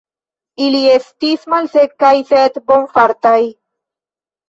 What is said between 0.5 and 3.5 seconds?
Ili estis malsekaj, sed bonfartaj.